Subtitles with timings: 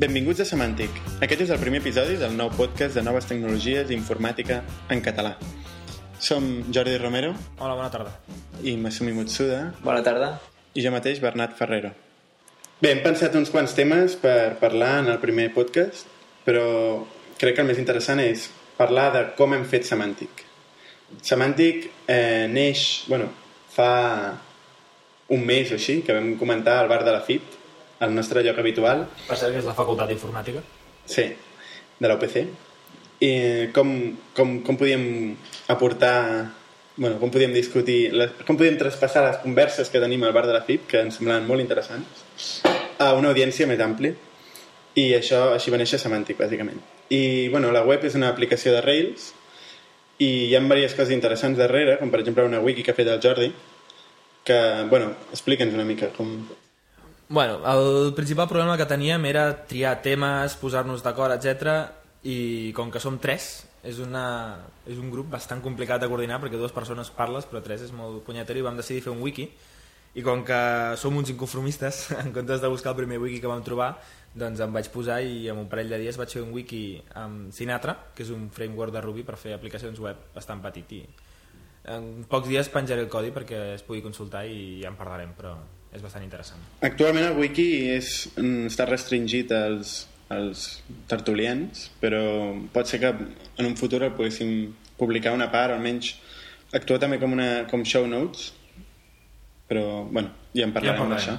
[0.00, 0.94] Benvinguts a Semàntic.
[1.20, 5.34] Aquest és el primer episodi del nou podcast de noves tecnologies i informàtica en català.
[6.20, 8.14] Som Jordi Romero Hola, bona tarda.
[8.62, 10.38] i Masumi Mutsuda Bona tarda.
[10.74, 11.90] i jo mateix, Bernat Ferrero.
[12.80, 16.06] Bé, hem pensat uns quants temes per parlar en el primer podcast,
[16.44, 17.04] però
[17.36, 20.44] crec que el més interessant és parlar de com hem fet Semàntic.
[21.22, 23.28] Semàntic eh, neix, bueno,
[23.68, 24.38] fa
[25.28, 27.59] un mes o així, que vam comentar al bar de la FIT,
[28.00, 30.62] al nostre lloc habitual, Per cert, que és la Facultat d'Informàtica.
[31.04, 31.26] Sí,
[32.00, 32.46] de la UPC.
[33.20, 33.32] I
[33.76, 33.92] com,
[34.36, 35.04] com, com podíem
[35.68, 36.50] aportar,
[36.96, 40.56] bueno, com podíem discutir, les, com podíem traspassar les converses que tenim al bar de
[40.56, 42.24] la FIP, que ens semblaven molt interessants,
[43.00, 44.16] a una audiència més àmplia.
[44.98, 46.80] I això, així va néixer Semàntic, bàsicament.
[47.12, 49.30] I, bueno, la web és una aplicació de Rails
[50.20, 53.08] i hi ha diverses coses interessants darrere, com per exemple una wiki que ha fet
[53.08, 53.52] el Jordi,
[54.44, 54.58] que,
[54.90, 56.34] bueno, explica'ns una mica com...
[57.32, 61.86] Bueno, el principal problema que teníem era triar temes, posar-nos d'acord, etc.
[62.26, 66.58] I com que som tres, és, una, és un grup bastant complicat de coordinar perquè
[66.58, 69.46] dues persones parles, però tres és molt punyetero i vam decidir fer un wiki.
[70.18, 70.60] I com que
[70.98, 73.92] som uns inconformistes, en comptes de buscar el primer wiki que vam trobar,
[74.34, 76.84] doncs em vaig posar i en un parell de dies vaig fer un wiki
[77.14, 81.04] amb Sinatra, que és un framework de Ruby per fer aplicacions web bastant petit i
[81.94, 85.54] en pocs dies penjaré el codi perquè es pugui consultar i ja en parlarem, però
[85.90, 86.62] és bastant interessant.
[86.86, 92.22] Actualment el wiki és, mm, està restringit als, als tertulians, però
[92.72, 96.14] pot ser que en un futur el poguéssim publicar una part, almenys
[96.72, 98.52] actuar també com, una, com show notes,
[99.68, 101.38] però bueno, ja en parlarem Ja en d'això.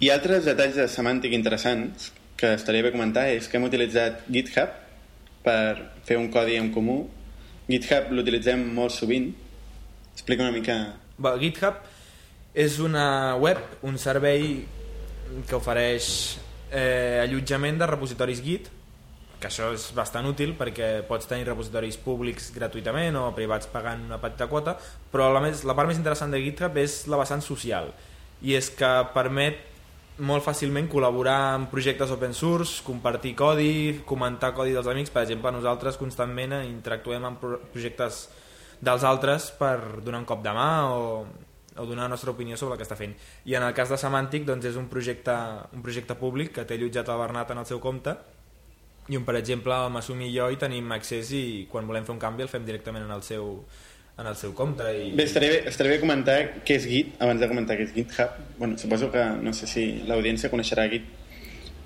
[0.00, 4.72] I altres detalls de semàntic interessants que estaria bé comentar és que hem utilitzat GitHub
[5.44, 7.06] per fer un codi en comú.
[7.68, 9.30] GitHub l'utilitzem molt sovint.
[10.12, 10.76] Explica una mica...
[11.16, 11.80] Bé, GitHub
[12.56, 14.64] és una web, un servei
[15.46, 16.08] que ofereix
[16.72, 18.70] eh, allotjament de repositoris Git,
[19.36, 24.16] que això és bastant útil perquè pots tenir repositoris públics gratuïtament o privats pagant una
[24.22, 24.78] petita quota,
[25.12, 27.90] però la, més, la part més interessant de GitHub és la vessant social,
[28.40, 29.60] i és que permet
[30.24, 35.12] molt fàcilment col·laborar en projectes open source, compartir codi, comentar codi dels amics.
[35.12, 38.22] Per exemple, nosaltres constantment interactuem amb pro- projectes
[38.80, 41.26] dels altres per donar un cop de mà o,
[41.78, 43.14] o donar la nostra opinió sobre el que està fent.
[43.44, 45.34] I en el cas de Semantic doncs és un projecte,
[45.76, 48.16] un projecte públic que té allotjat el Bernat en el seu compte
[49.08, 52.14] i on, per exemple, el Masumi i jo hi tenim accés i quan volem fer
[52.16, 53.52] un canvi el fem directament en el seu,
[54.18, 54.82] en el seu compte.
[54.90, 55.12] I...
[55.14, 58.40] Bé, estaria bé, estaria bé comentar què és Git, abans de comentar què és GitHub.
[58.58, 61.06] Bueno, suposo que, no sé si l'audiència coneixerà Git,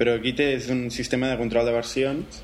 [0.00, 2.40] però Git és un sistema de control de versions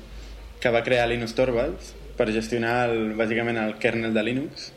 [0.61, 4.71] que va crear Linus Torvalds per gestionar el, bàsicament el kernel de Linux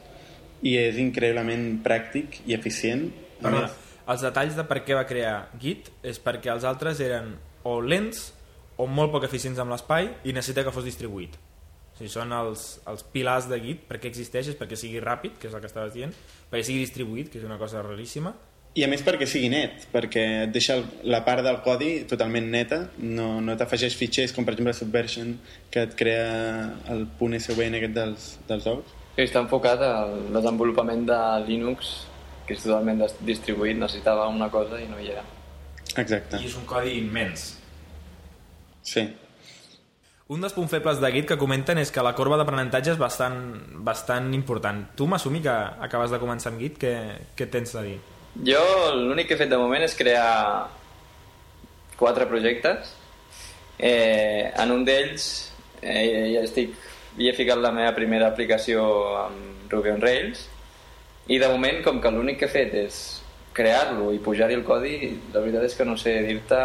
[0.62, 3.06] i és increïblement pràctic i eficient.
[3.44, 3.76] Més,
[4.10, 7.34] els detalls de per què va crear Git és perquè els altres eren
[7.64, 8.30] o lents
[8.80, 11.36] o molt poc eficients amb l'espai i necessita que fos distribuït.
[11.92, 15.50] O sigui, són els, els pilars de Git, perquè existeix és perquè sigui ràpid, que
[15.50, 16.14] és el que estaves dient,
[16.50, 18.34] perquè sigui distribuït, que és una cosa raríssima,
[18.78, 20.76] I a més perquè sigui net, perquè et deixa
[21.10, 25.32] la part del codi totalment neta, no, no t'afegeix fitxers com per exemple Subversion,
[25.74, 28.94] que et crea el punt SVN aquest dels, dels ous.
[29.20, 31.90] Que està enfocat al desenvolupament de Linux,
[32.48, 35.24] que és totalment distribuït, necessitava una cosa i no hi era.
[36.00, 37.50] Exacte, i és un codi immens.
[38.80, 39.04] sí.
[40.30, 43.36] Un dels punts febles de Git que comenten és que la corba d'aprenentatge és bastant,
[43.84, 44.84] bastant important.
[44.96, 46.92] Tu m'assumi que acabes de començar amb Git, què,
[47.36, 47.96] què tens a dir?
[48.46, 48.62] Jo
[48.94, 50.70] l'únic que he fet de moment és crear
[51.98, 52.94] quatre projectes.
[53.76, 55.26] Eh, en un d'ells
[55.82, 56.78] eh, ja estic
[57.18, 58.84] hi he ficat la meva primera aplicació
[59.24, 60.46] amb Ruby on Rails
[61.30, 63.00] i de moment com que l'únic que he fet és
[63.56, 64.96] crear-lo i pujar-hi el codi
[65.34, 66.62] la veritat és que no sé dir-te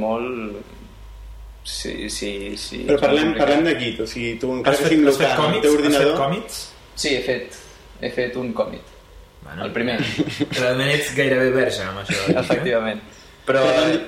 [0.00, 0.74] molt
[1.68, 5.18] si, si, si Però parlem, parlem de Git, o sigui, tu encara Has fet, has
[5.20, 5.64] fet còmits?
[5.64, 6.14] teu Has fet ordinador...
[6.16, 6.60] còmits?
[6.98, 7.58] Sí, he fet,
[8.00, 8.94] he fet un còmit.
[9.42, 9.98] Bueno, El primer.
[10.58, 12.16] Realment ets gairebé verge amb això.
[12.24, 12.38] Eh?
[12.40, 13.02] Efectivament.
[13.48, 14.00] Però Perdó,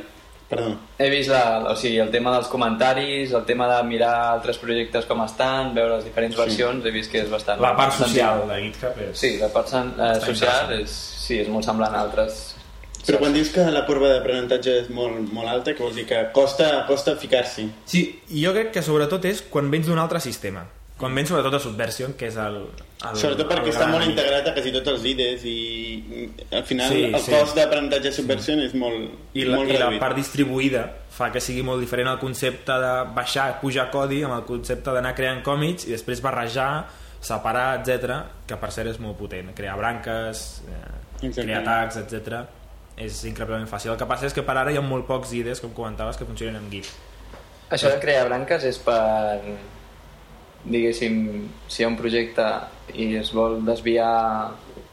[0.51, 0.75] perdó.
[0.99, 5.07] he vist la, o sigui, el tema dels comentaris, el tema de mirar altres projectes
[5.09, 7.63] com estan, veure les diferents versions, he vist que és bastant...
[7.63, 9.13] La part bastant social de GitHub és...
[9.23, 12.43] Sí, la part eh, social és, sí, és molt semblant a altres.
[13.07, 16.05] Però quan dius que la corba d'aprenentatge és molt, molt alta, què vols dir?
[16.11, 17.71] Que costa, costa ficar-s'hi.
[17.89, 20.67] Sí, i jo crec que sobretot és quan vens d'un altre sistema.
[21.01, 22.59] Quan vens sobretot a Subversion, que és el...
[23.09, 25.57] el Sobretot perquè el està gran molt integrat a quasi tots els IDEs i
[26.59, 27.33] al final Sí, el sí.
[27.33, 30.85] cost d'aprenentatge subversió és molt, I la, molt I la part distribuïda
[31.17, 35.15] fa que sigui molt diferent el concepte de baixar, pujar codi amb el concepte d'anar
[35.17, 36.71] creant còmics i després barrejar,
[37.25, 39.55] separar, etc que per cert és molt potent.
[39.57, 42.45] Crear branques, eh, crear tags, etc
[43.01, 43.95] és increïblement fàcil.
[43.95, 46.29] El que passa és que per ara hi ha molt pocs IDEs, com comentaves, que
[46.29, 46.91] funcionen amb Git.
[47.71, 49.41] Això de crear branques és per,
[50.65, 52.47] diguéssim, si hi ha un projecte
[52.95, 54.11] i es vol desviar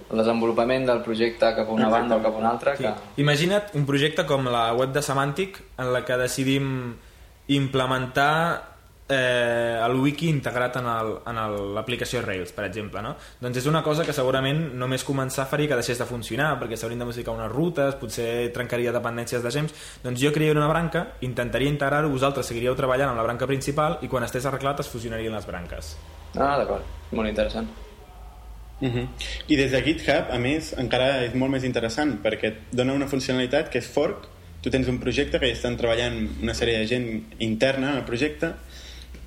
[0.08, 2.94] el desenvolupament del projecte cap a una banda o cap a una altra, que...
[3.20, 6.70] Imagina't un projecte com la web de Semantic en la que decidim
[7.52, 8.77] implementar
[9.10, 11.40] eh, el wiki integrat en
[11.76, 13.02] l'aplicació Rails, per exemple.
[13.04, 13.16] No?
[13.42, 17.00] Doncs és una cosa que segurament només començar faria que deixés de funcionar, perquè s'haurien
[17.04, 19.76] de modificar unes rutes, potser trencaria dependències de gems.
[20.04, 24.12] Doncs jo crearia una branca, intentaria integrar-ho, vosaltres seguiríeu treballant amb la branca principal i
[24.12, 25.96] quan estés arreglat es fusionarien les branques.
[26.36, 26.84] Ah, d'acord.
[27.12, 27.68] Molt interessant.
[28.80, 29.08] Uh -huh.
[29.48, 33.08] I des de GitHub, a més, encara és molt més interessant perquè et dona una
[33.08, 34.28] funcionalitat que és fork.
[34.62, 38.04] Tu tens un projecte que ja estan treballant una sèrie de gent interna en el
[38.04, 38.54] projecte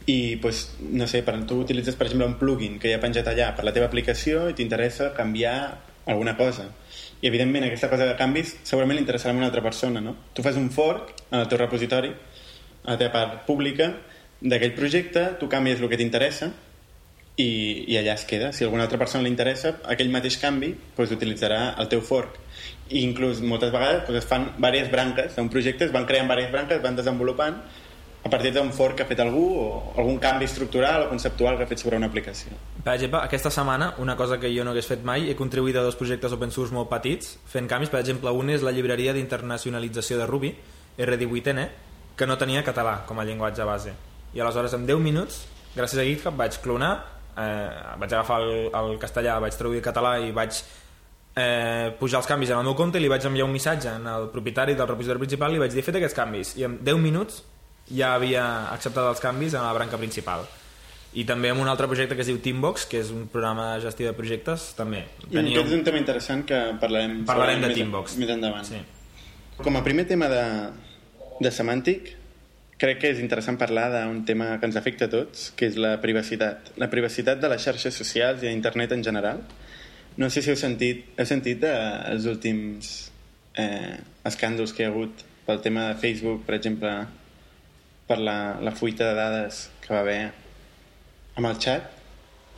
[0.07, 3.29] i, pues, no sé, per, tu utilitzes, per exemple, un plugin que hi ha penjat
[3.31, 5.57] allà per la teva aplicació i t'interessa canviar
[6.07, 6.71] alguna cosa.
[7.21, 10.17] I, evidentment, aquesta cosa de canvis segurament li interessarà a una altra persona, no?
[10.35, 12.11] Tu fas un fork el teu repositori,
[12.85, 13.93] a la teva part pública,
[14.41, 16.49] d'aquell projecte, tu canvies el que t'interessa
[17.37, 17.51] i,
[17.93, 18.51] i allà es queda.
[18.57, 22.39] Si a alguna altra persona li interessa, aquell mateix canvi doncs, utilitzarà el teu fork.
[22.91, 26.53] I inclús moltes vegades doncs, es fan diverses branques d'un projecte, es van creant diverses
[26.57, 27.61] branques, es van desenvolupant
[28.23, 31.65] a partir d'un fork que ha fet algú o algun canvi estructural o conceptual que
[31.65, 32.53] ha fet sobre una aplicació.
[32.85, 35.85] Per exemple, aquesta setmana, una cosa que jo no hagués fet mai, he contribuït a
[35.87, 37.89] dos projectes open source molt petits, fent canvis.
[37.93, 40.53] Per exemple, un és la llibreria d'internacionalització de Ruby,
[40.99, 41.67] R18N,
[42.17, 43.95] que no tenia català com a llenguatge base.
[44.35, 45.41] I aleshores, en 10 minuts,
[45.75, 46.93] gràcies a GitHub, vaig clonar,
[47.41, 50.61] eh, vaig agafar el, el castellà, vaig traduir català i vaig
[51.41, 54.29] eh, pujar els canvis en el meu compte i li vaig enviar un missatge al
[54.35, 56.53] propietari del repositori principal i vaig dir, fet aquests canvis.
[56.61, 57.41] I en 10 minuts
[57.91, 60.47] ja havia acceptat els canvis en la branca principal
[61.13, 63.83] i també amb un altre projecte que es diu Teambox que és un programa de
[63.89, 65.57] gestió de projectes també Tenia...
[65.57, 68.17] Aquest és un tema interessant que parlarem, Parlarem de Teambox.
[68.21, 68.65] més endavant.
[68.65, 68.79] sí.
[69.61, 70.45] Com a primer tema de,
[71.45, 72.15] de semàntic,
[72.81, 75.99] crec que és interessant parlar d'un tema que ens afecta a tots, que és la
[76.01, 76.71] privacitat.
[76.81, 79.43] La privacitat de les xarxes socials i d'internet en general.
[80.17, 81.75] No sé si heu sentit, heu sentit eh,
[82.15, 83.11] els últims
[83.61, 83.99] eh,
[84.31, 86.95] escàndols que hi ha hagut pel tema de Facebook, per exemple,
[88.11, 90.21] per la, la fuita de dades que va haver
[91.39, 91.85] amb el xat.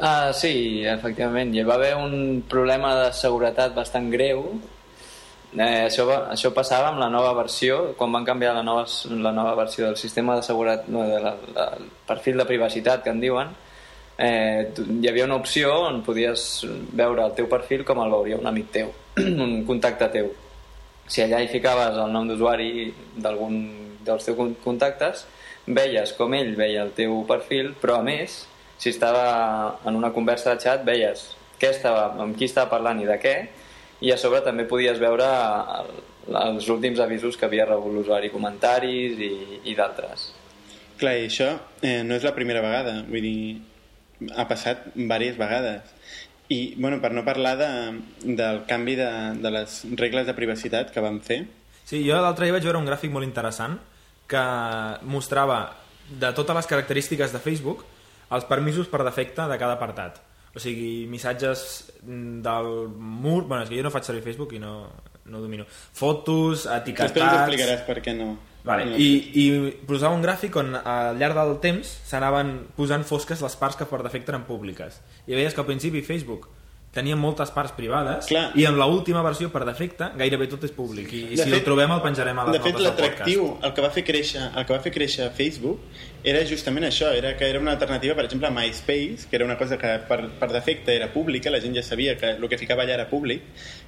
[0.01, 1.53] Ah, sí, efectivament.
[1.53, 4.47] Hi va haver un problema de seguretat bastant greu.
[5.53, 9.35] Eh, això, va, això passava amb la nova versió, quan van canviar la nova, la
[9.37, 11.67] nova versió del sistema de seguretat, no, de
[12.09, 13.53] perfil de privacitat que en diuen,
[14.17, 16.65] eh, hi havia una opció on podies
[16.97, 18.89] veure el teu perfil com el veuria un amic teu,
[19.45, 20.33] un contacte teu.
[21.13, 22.89] Si allà hi ficaves el nom d'usuari
[23.21, 23.61] d'algun
[24.03, 25.27] dels teus con- contactes,
[25.67, 28.43] veies com ell veia el teu perfil, però a més,
[28.79, 31.29] si estava en una conversa de xat, veies
[31.61, 33.37] què estava, amb qui estava parlant i de què,
[34.03, 35.29] i a sobre també podies veure
[35.79, 35.93] el,
[36.43, 39.33] els últims avisos que havia rebut l'usuari, comentaris i,
[39.71, 40.33] i d'altres.
[40.99, 43.39] Clar, i això eh, no és la primera vegada, vull dir,
[44.35, 45.95] ha passat diverses vegades.
[46.53, 47.71] I, bueno, per no parlar de,
[48.27, 49.11] del canvi de,
[49.41, 51.45] de les regles de privacitat que vam fer,
[51.85, 53.75] Sí, jo l'altre dia vaig veure un gràfic molt interessant
[54.33, 54.45] que
[55.09, 55.63] mostrava
[56.09, 57.85] de totes les característiques de Facebook
[58.33, 60.21] els permisos per defecte de cada apartat.
[60.53, 63.45] O sigui, missatges del mur...
[63.47, 64.75] Bueno, és que jo no faig servir Facebook i no,
[65.33, 65.65] no domino.
[65.69, 67.39] Fotos, després ens etiquetats...
[67.45, 68.35] explicaràs per què no.
[68.63, 68.87] Vale.
[68.91, 69.09] no I,
[69.43, 69.45] I
[69.89, 74.03] posava un gràfic on al llarg del temps s'anaven posant fosques les parts que per
[74.05, 75.01] defecte eren públiques.
[75.27, 76.49] I veies que al principi Facebook
[76.93, 78.51] tenia moltes parts privades Clar.
[78.55, 81.63] i en l'última versió per defecte gairebé tot és públic i, i si fet- el
[81.65, 83.65] trobem el penjarem a les De fet, notes del l'atractiu, podcast.
[83.65, 85.81] el que va fer créixer, el que va fer créixer Facebook
[86.23, 89.57] era justament això, era que era una alternativa, per exemple, a MySpace, que era una
[89.59, 92.85] cosa que per, per defecte era pública, la gent ja sabia que el que ficava
[92.85, 93.43] allà era públic,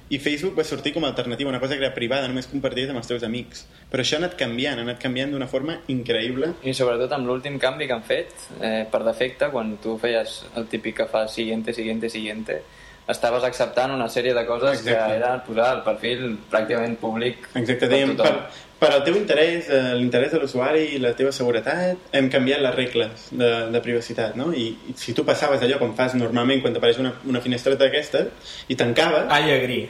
[0.09, 2.99] i Facebook va sortir com a alternativa, una cosa que era privada, només comparties amb
[2.99, 3.63] els teus amics.
[3.89, 6.51] Però això ha anat canviant, ha anat canviant d'una forma increïble.
[6.67, 10.67] I sobretot amb l'últim canvi que han fet, eh, per defecte, quan tu feies el
[10.67, 12.59] típic que fa siguiente, siguiente, siguiente,
[13.07, 14.93] estaves acceptant una sèrie de coses Exacte.
[14.97, 18.63] que era posar el perfil pràcticament públic Exacte, dèiem, per, tothom.
[18.81, 22.75] per al teu interès, eh, l'interès de l'usuari i la teva seguretat, hem canviat les
[22.75, 24.51] regles de, de privacitat, no?
[24.53, 28.53] I, I si tu passaves allò com fas normalment quan t'apareix una, una finestreta d'aquestes
[28.69, 29.87] i tancaves, I agree.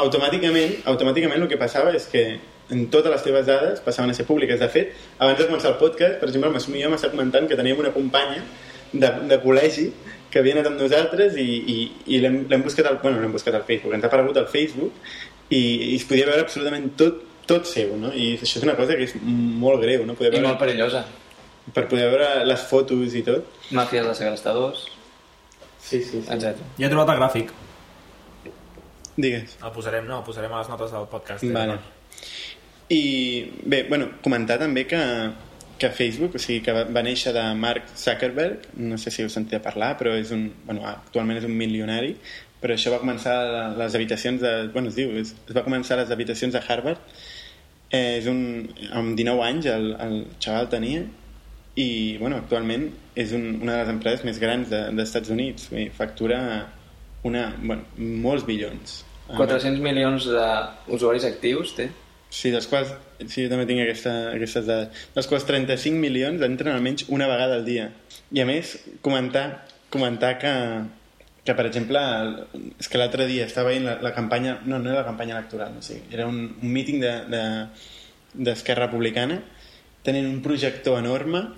[0.00, 2.24] automàticament, automàticament el que passava és que
[2.70, 4.60] en totes les teves dades passaven a ser públiques.
[4.60, 7.48] De fet, abans de començar el podcast, per exemple, el Massum i jo m'està comentant
[7.50, 8.44] que teníem una companya
[8.92, 9.88] de, de col·legi
[10.30, 11.78] que havia anat amb nosaltres i, i,
[12.14, 14.92] i l'hem buscat, al, bueno, l'hem buscat al Facebook, ens ha aparegut al Facebook
[15.50, 15.58] i,
[15.90, 18.12] i es podia veure absolutament tot, tot seu, no?
[18.14, 20.14] I això és una cosa que és molt greu, no?
[20.14, 21.02] Poder I veure, molt perillosa.
[21.74, 23.46] per poder veure les fotos i tot.
[23.74, 24.86] Màfies de segrestadors,
[25.80, 26.26] Sí, sí, sí.
[26.30, 26.58] etc.
[26.78, 27.50] Ja he trobat el gràfic.
[29.20, 29.56] Digues.
[29.64, 31.42] El posarem, no, el posarem a les notes del podcast.
[31.44, 31.50] eh?
[31.52, 31.78] Vale.
[32.90, 33.00] I
[33.66, 35.00] bé, bueno, comentar també que,
[35.80, 39.56] que Facebook, o sigui, que va, néixer de Mark Zuckerberg, no sé si heu sentit
[39.56, 42.12] a parlar, però és un, bueno, actualment és un milionari,
[42.60, 44.52] però això va començar a les habitacions de...
[44.74, 47.00] Bueno, es diu, es, es va començar a les habitacions de Harvard,
[47.88, 48.42] eh, és un,
[48.92, 51.06] amb 19 anys el, el xaval tenia,
[51.80, 51.88] i
[52.20, 54.82] bueno, actualment és un, una de les empreses més grans de,
[55.32, 56.40] Units, dir, factura
[57.24, 59.00] una, bueno, molts bilions.
[59.30, 61.88] 400 milions d'usuaris actius té.
[62.30, 62.92] Sí, dels quals,
[63.26, 67.58] sí, jo també tinc aquesta, aquestes dades, dels quals 35 milions entren almenys una vegada
[67.58, 67.88] al dia.
[68.30, 70.52] I a més, comentar, comentar que,
[71.44, 74.92] que per exemple, el, és que l'altre dia estava veient la, la campanya, no, no
[74.92, 77.66] era la campanya electoral, no sé, era un, un míting d'Esquerra
[78.38, 79.40] de, de, Republicana,
[80.06, 81.48] tenint un projector enorme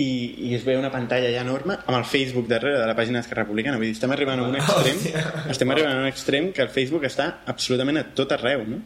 [0.00, 0.10] i,
[0.48, 3.42] i es veia una pantalla ja enorme amb el Facebook darrere de la pàgina d'Esquerra
[3.42, 3.76] Republicana.
[3.80, 5.02] Vull dir, estem arribant a un extrem,
[5.50, 8.84] estem arribant a un extrem que el Facebook està absolutament a tot arreu, no?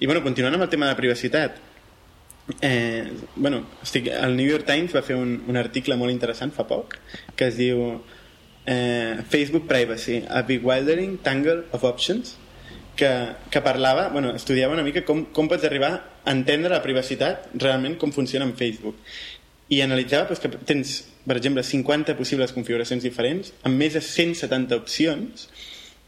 [0.00, 1.58] I bueno, continuant amb el tema de privacitat,
[2.64, 6.64] eh, bueno, estic, el New York Times va fer un, un article molt interessant fa
[6.68, 6.96] poc
[7.36, 7.82] que es diu
[8.64, 12.38] eh, Facebook Privacy, a bewildering tangle of options
[12.96, 13.10] que,
[13.50, 15.92] que parlava, bueno, estudiava una mica com, com pots arribar
[16.24, 18.96] a entendre la privacitat realment com funciona en Facebook.
[19.70, 20.94] I analitzava doncs, que tens,
[21.28, 25.46] per exemple, 50 possibles configuracions diferents amb més de 170 opcions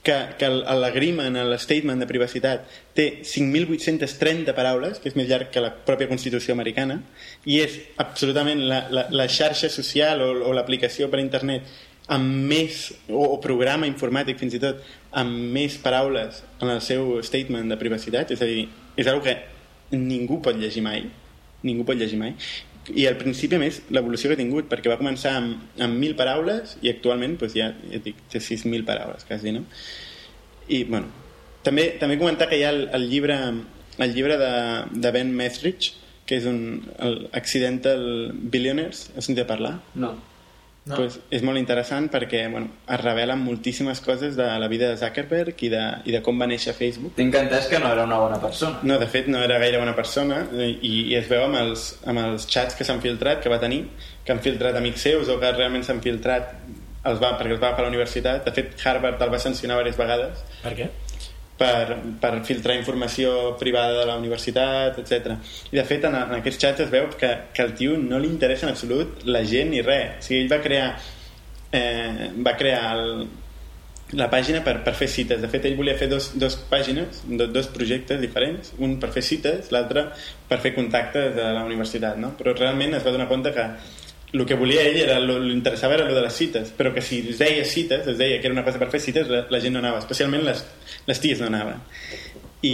[0.03, 2.67] que, que l'agreement, l'statement de privacitat
[2.97, 6.99] té 5.830 paraules, que és més llarg que la pròpia Constitució americana,
[7.47, 11.71] i és absolutament la, la, la xarxa social o, o l'aplicació per internet
[12.13, 14.83] amb més, o, o programa informàtic fins i tot,
[15.23, 18.67] amb més paraules en el seu statement de privacitat, és a dir,
[18.99, 19.39] és una que
[19.95, 21.07] ningú pot llegir mai,
[21.63, 22.35] ningú pot llegir mai,
[22.91, 26.77] i al principi, més, l'evolució que ha tingut, perquè va començar amb, amb 1.000 paraules
[26.83, 29.63] i actualment doncs, ja, ja dic, té 6.000 paraules, quasi, no?
[30.67, 31.07] I, bueno,
[31.63, 33.39] també, també comentar que hi ha el, el llibre,
[34.03, 34.53] el llibre de,
[35.05, 35.95] de Ben Methridge,
[36.27, 39.77] que és un el Accidental Billionaires, has sentit a parlar?
[39.95, 40.15] No.
[40.85, 40.97] No.
[40.99, 45.61] Pues és molt interessant perquè bueno, es revelen moltíssimes coses de la vida de Zuckerberg
[45.63, 47.15] i de, i de com va néixer Facebook.
[47.15, 48.81] Tinc entès que no era una bona persona.
[48.83, 52.25] No, de fet, no era gaire bona persona i, i es veu amb els, amb
[52.25, 53.85] els xats que s'han filtrat, que va tenir,
[54.27, 56.57] que han filtrat amics seus o que realment s'han filtrat
[57.07, 58.43] els va, perquè els va agafar a la universitat.
[58.47, 60.43] De fet, Harvard el va sancionar diverses vegades.
[60.63, 60.91] Per què?
[61.63, 65.39] Per, per filtrar informació privada de la universitat, etc.
[65.71, 68.31] I de fet en, en aquests xats es veu que, que al tio no li
[68.33, 70.19] interessa en absolut la gent ni res.
[70.19, 70.89] O sigui, ell va crear
[71.73, 73.25] eh, va crear el,
[74.13, 75.41] la pàgina per, per fer cites.
[75.41, 79.25] De fet, ell volia fer dos, dos pàgines, do, dos projectes diferents, un per fer
[79.25, 80.11] cites, l'altre
[80.49, 82.35] per fer contactes de la universitat, no?
[82.39, 83.67] Però realment es va donar compte que
[84.33, 87.03] el que volia ell era, lo, lo interessava era lo de les cites, però que
[87.05, 89.61] si es deia cites, es deia que era una cosa per fer cites, la, la
[89.61, 90.63] gent no anava, especialment les,
[91.07, 91.83] les ties no anaven.
[92.63, 92.73] I,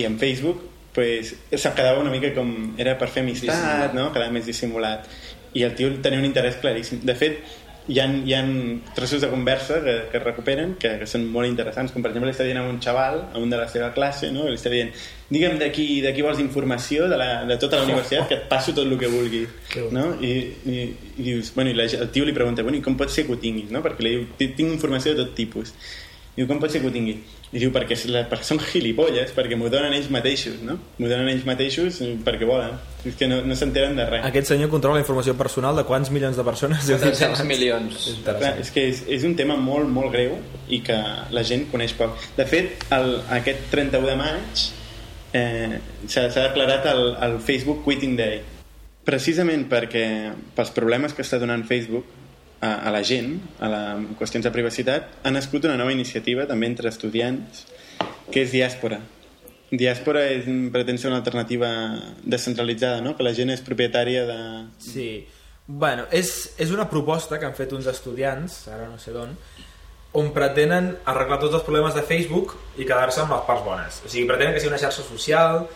[0.00, 0.64] i en Facebook
[0.96, 2.72] pues, se'm quedava una mica com...
[2.80, 4.08] Era per fer amistat, no?
[4.14, 5.06] Quedava més dissimulat.
[5.56, 7.02] I el tio tenia un interès claríssim.
[7.04, 7.42] De fet,
[7.86, 8.40] hi ha, hi ha
[8.96, 12.34] trossos de conversa que, que recuperen que, que són molt interessants, com per exemple li
[12.34, 14.48] està dient a un xaval, a un de la seva classe, no?
[14.48, 14.90] li està dient,
[15.30, 18.98] digue'm d'aquí vols informació de, la, de tota la universitat, que et passo tot el
[19.00, 19.52] que vulguis.
[19.94, 20.08] No?
[20.22, 20.32] I,
[20.64, 20.80] i,
[21.18, 23.34] i dius, bueno, i la, el tio li pregunta, bueno, i com pot ser que
[23.34, 23.72] ho tinguis?
[23.74, 23.82] No?
[23.84, 25.74] Perquè li diu, tinc informació de tot tipus.
[26.36, 27.14] Diu, com pot ser que ho tingui?
[27.54, 27.96] I diu, perquè,
[28.28, 30.74] perquè són gilipolles, perquè m'ho donen ells mateixos, no?
[30.98, 32.74] M'ho donen ells mateixos perquè volen.
[33.08, 34.24] És que no, no s'enteren de res.
[34.28, 36.90] Aquest senyor controla la informació personal de quants milions de persones?
[36.90, 38.10] 400 milions.
[38.26, 40.36] Clar, és que és, és un tema molt, molt greu
[40.68, 40.98] i que
[41.32, 42.18] la gent coneix poc.
[42.36, 44.66] De fet, el, aquest 31 de maig
[45.32, 48.42] eh, s'ha declarat el, el Facebook Quitting Day.
[49.06, 50.06] Precisament perquè
[50.56, 52.06] pels problemes que està donant Facebook
[52.60, 53.82] a, a la gent, a la,
[54.18, 57.66] qüestions de privacitat, ha nascut una nova iniciativa també entre estudiants
[58.32, 59.00] que és Diàspora.
[59.70, 61.68] Diàspora és, pretén ser una alternativa
[62.22, 63.16] descentralitzada, no?
[63.16, 64.38] que la gent és propietària de...
[64.82, 65.08] Sí,
[65.66, 69.34] bueno, és, és una proposta que han fet uns estudiants, ara no sé d'on,
[70.16, 74.00] on pretenen arreglar tots els problemes de Facebook i quedar-se amb les parts bones.
[74.06, 75.66] O sigui, pretenen que sigui una xarxa social,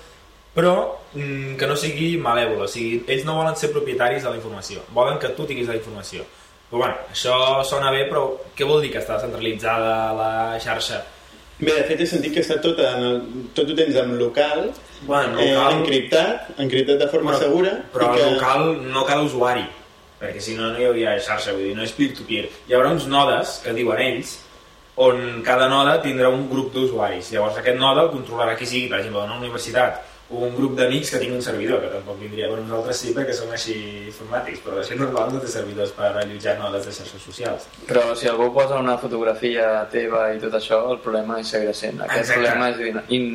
[0.54, 0.74] però
[1.12, 2.64] mm, que no sigui malèvola.
[2.64, 5.76] O sigui, ells no volen ser propietaris de la informació, volen que tu tinguis la
[5.76, 6.24] informació.
[6.70, 7.34] Però bueno, això
[7.66, 10.30] sona bé, però què vol dir que està centralitzada la
[10.62, 11.00] xarxa?
[11.60, 13.18] Bé, de fet he sentit que està tot, en el,
[13.52, 14.70] tot ho tens en local,
[15.02, 15.80] Bueno, eh, local...
[15.80, 17.74] encriptat, encriptat de forma Però- segura.
[17.92, 18.22] Però i que...
[18.24, 19.66] el local no cada usuari,
[20.20, 22.50] perquè si no no hi hauria xarxa, vull dir, no és peer-to-peer.
[22.68, 24.36] Hi haurà uns nodes, que diuen ells,
[25.00, 27.32] on cada node tindrà un grup d'usuaris.
[27.32, 31.18] Llavors aquest node el controlarà qui sigui, per exemple, una universitat un grup d'amics que
[31.18, 32.48] tinc un servidor, que tampoc vindria.
[32.48, 33.74] Bueno, nosaltres sí, perquè som així
[34.06, 37.66] informàtics, però la gent normal no té servidors per allotjar nodes de xarxes socials.
[37.88, 42.04] Però si algú posa una fotografia teva i tot això, el problema hi seguirà sent.
[42.06, 42.46] Aquest Exacte.
[42.46, 43.26] problema és in, in,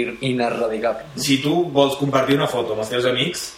[0.00, 1.08] in, inerradicable.
[1.16, 3.54] Si tu vols compartir una foto amb els teus amics,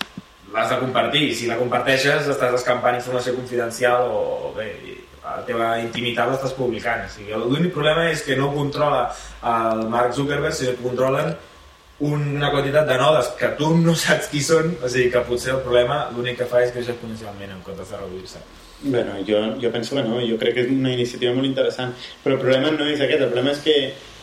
[0.53, 1.35] l'has de compartir.
[1.35, 4.71] Si la comparteixes, estàs escampant informació confidencial o bé,
[5.27, 7.05] la teva intimitat l'estàs publicant.
[7.07, 9.09] O sigui, L'únic problema és que no controla
[9.43, 11.35] el Mark Zuckerberg, sinó que controlen
[12.07, 15.63] una quantitat de nodes que tu no saps qui són, o sigui que potser el
[15.65, 18.43] problema l'únic que fa és créixer exponencialment en comptes de reduir-se.
[18.83, 22.37] Bueno, jo, jo penso que no, jo crec que és una iniciativa molt interessant, però
[22.37, 23.77] el problema no és aquest, el problema és que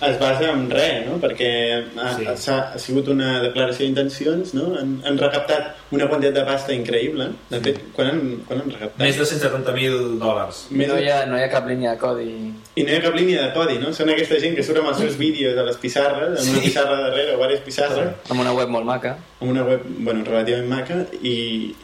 [0.10, 1.18] es basa en res, no?
[1.22, 1.50] perquè
[1.98, 2.26] ha, Sí.
[2.36, 2.50] sí.
[2.52, 4.74] ha, ha sigut una declaració d'intencions, no?
[4.80, 9.00] han, han recaptat una quantitat de pasta increïble, de fet, quan han, quan han recaptat?
[9.04, 10.66] Més de 170.000 dòlars.
[10.72, 12.30] Més No hi, ha, no hi ha cap línia de codi.
[12.76, 13.94] I no hi ha cap línia de codi, no?
[13.94, 16.68] Són aquesta gent que surt amb els seus vídeos a les pissarres, amb una Sí.
[16.70, 19.18] pissarra darrere o diverses pissarres, Amb una web molt maca.
[19.42, 21.76] amb una web bueno, relativament maca i,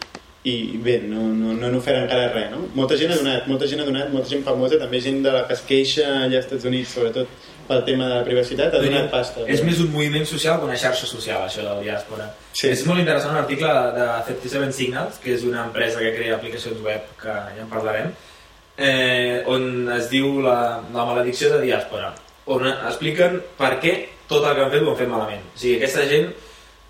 [0.47, 2.61] i bé, no, no, no han ofert encara res, no?
[2.73, 5.41] Molta gent ha donat, molta gent ha donat, molta gent famosa, també gent de la
[5.47, 7.27] que es queixa allà als Estats Units, sobretot
[7.69, 9.45] pel tema de la privacitat, ha donat pasta.
[9.45, 12.25] És més un moviment social que una xarxa social, això de la diàspora.
[12.49, 12.71] Sí.
[12.71, 16.81] És molt interessant un article de 57 Signals, que és una empresa que crea aplicacions
[16.85, 18.11] web, que ja en parlarem,
[18.79, 20.59] eh, on es diu la,
[20.95, 22.13] la maledicció de diàspora,
[22.49, 23.95] on expliquen per què
[24.29, 25.49] tot el que han fet ho han fet malament.
[25.53, 26.29] O sigui, aquesta gent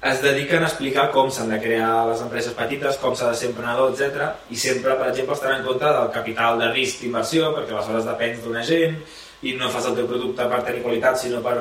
[0.09, 3.49] es dediquen a explicar com s'han de crear les empreses petites, com s'ha de ser
[3.51, 4.29] emprenedor, etc.
[4.47, 8.45] I sempre, per exemple, estan en compte del capital de risc d'inversió, perquè aleshores depens
[8.45, 9.01] d'una gent
[9.41, 11.55] i no fas el teu producte per tenir qualitat, sinó per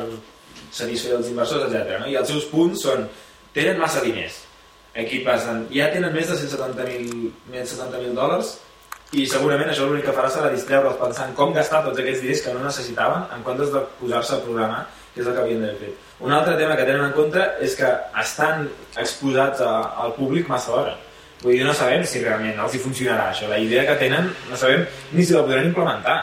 [0.75, 2.01] satisfer els inversors, etc.
[2.03, 2.11] No?
[2.11, 3.07] I els seus punts són
[3.55, 4.45] tenen massa diners.
[4.99, 8.57] Aquí passen, ja tenen més de 170.000 170 dòlars
[9.17, 12.53] i segurament això l'únic que farà serà distreure'ls pensant com gastar tots aquests diners que
[12.53, 14.83] no necessitaven en comptes de posar-se a programar,
[15.15, 16.03] que és el que havien d'haver fet.
[16.21, 17.89] Un altre tema que tenen en compte és que
[18.21, 18.67] estan
[19.01, 19.71] exposats a,
[20.05, 20.97] al públic massa hora.
[21.41, 23.49] Vull dir, no sabem si realment els hi funcionarà això.
[23.49, 26.19] La idea que tenen no sabem ni si la podran implementar.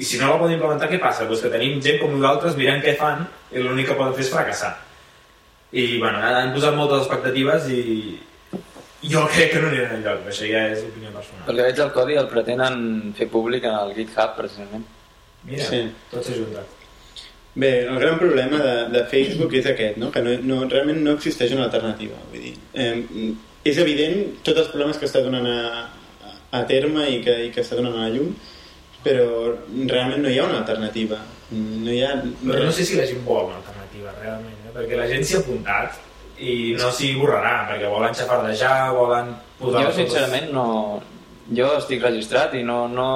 [0.00, 1.26] I si no la poden implementar, què passa?
[1.28, 4.32] Pues que tenim gent com nosaltres mirant què fan i l'únic que poden fer és
[4.32, 4.72] fracassar.
[5.70, 7.82] I, bueno, han posat moltes expectatives i
[9.12, 11.44] jo crec que no aniran enlloc, però això ja és opinió personal.
[11.46, 12.80] Pel que veig el codi el pretenen
[13.16, 14.84] fer públic en el GitHub, precisament.
[15.44, 15.82] Mira, Sí.
[16.10, 16.76] tot s'ha juntat.
[17.54, 20.10] Bé, el gran problema de, de Facebook és aquest, no?
[20.12, 22.16] que no, no, realment no existeix una alternativa.
[22.30, 25.88] Vull dir, eh, és evident tots els problemes que està donant a,
[26.56, 28.30] a terme i que, i que està donant a la llum,
[29.04, 29.54] però
[29.88, 31.18] realment no hi ha una alternativa.
[31.50, 32.14] No hi ha...
[32.42, 34.72] Però no sé si la gent vol una alternativa, realment, eh?
[34.76, 35.98] perquè la gent s'hi ha apuntat
[36.40, 39.86] i no s'hi borrarà, perquè volen xafardejar, volen posar...
[39.88, 40.66] Jo, sincerament, no...
[41.50, 43.06] Jo estic registrat i no, no,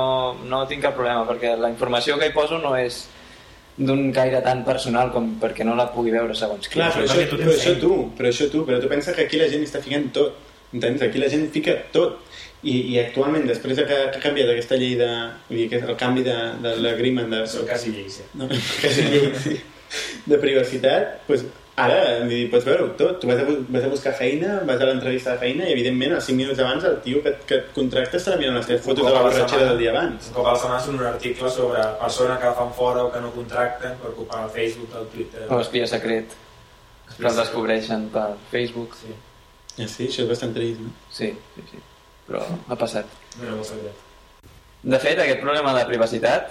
[0.51, 3.05] no tinc cap problema, perquè la informació que hi poso no és
[3.77, 6.81] d'un gaire tan personal com perquè no la pugui veure segons qui.
[6.81, 9.29] Clar, però Perquè això, tu però això tu, però això tu, però tu pensa que
[9.29, 10.37] aquí la gent està ficant tot,
[10.73, 11.03] entens?
[11.03, 12.21] Aquí la gent fica tot.
[12.65, 15.09] I, i actualment, després de que, que ha canviat aquesta llei de...
[15.51, 17.43] Vull dir, que és el canvi de, de l'agreement de...
[17.51, 18.31] Són quasi lleis, eh?
[18.41, 19.59] no, quasi llei, sí,
[20.25, 21.45] de privacitat, doncs
[21.77, 23.19] ara vull dir, pots veure tot.
[23.21, 23.47] Tu vas a,
[23.77, 26.87] vas a buscar feina, vas a l'entrevista de feina i, evidentment, els 5 minuts abans
[26.89, 29.83] el tio que, que et contracta estarà mirant les teves fotos de la borratxera del
[29.83, 30.31] dia abans.
[30.31, 33.23] Un cop a la setmana són un article sobre persona que fan fora o que
[33.25, 35.47] no contracten per ocupar el Facebook, el Twitter...
[35.51, 36.37] O espia secret,
[37.17, 38.95] que el descobreixen per Facebook.
[39.03, 39.19] Sí,
[39.79, 40.93] Ja, sí, això és bastant trist, no?
[41.11, 41.81] Sí, sí, sí.
[42.29, 43.11] Però ha passat.
[43.43, 44.03] no secret.
[44.85, 46.51] De fet, aquest problema de privacitat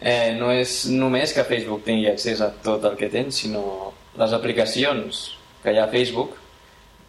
[0.00, 4.34] eh, no és només que Facebook tingui accés a tot el que tens, sinó les
[4.34, 5.24] aplicacions
[5.62, 6.36] que hi ha a Facebook,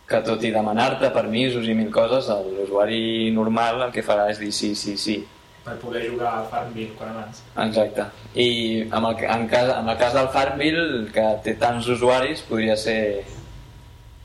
[0.10, 4.52] que tot i demanar-te permisos i mil coses, l'usuari normal el que farà és dir
[4.56, 5.20] sí, sí, sí.
[5.66, 7.44] Per poder jugar al Farmville quan abans.
[7.62, 8.08] Exacte.
[8.34, 8.50] I
[8.88, 13.00] en el, en, cas, en el cas del Farmville, que té tants usuaris, podria ser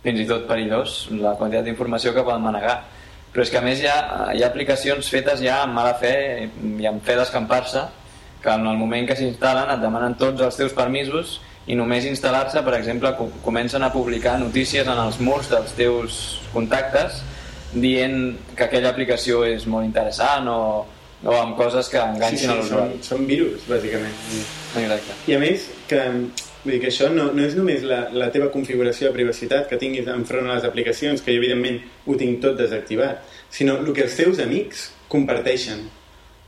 [0.04, 2.82] fins i tot perillós la quantitat d'informació que poden manegar.
[3.34, 3.96] Però és que a més hi ha,
[4.36, 6.14] hi ha aplicacions fetes ja amb mala fe
[6.78, 7.82] i amb fe d'escampar-se
[8.44, 12.60] que en el moment que s'instal·len et demanen tots els teus permisos i només instal·lar-se,
[12.62, 16.18] per exemple, co- comencen a publicar notícies en els murs dels teus
[16.52, 17.22] contactes
[17.72, 20.58] dient que aquella aplicació és molt interessant o,
[21.24, 22.98] o amb coses que enganxin a són, l'usuari.
[23.02, 24.14] són virus, bàsicament.
[24.76, 25.16] Exacte.
[25.32, 26.02] I a més, que,
[26.64, 29.78] vull dir que això no, no és només la, la teva configuració de privacitat que
[29.80, 33.22] tinguis enfront a les aplicacions, que jo evidentment ho tinc tot desactivat,
[33.52, 35.84] sinó el que els teus amics comparteixen.